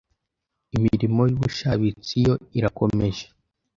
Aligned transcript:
Imirimo 0.75 1.21
y'ubushabitsi 1.29 2.15
yo 2.25 2.33
irakomeje 2.57 3.25